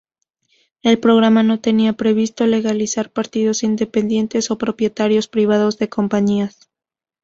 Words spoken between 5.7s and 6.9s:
de compañías.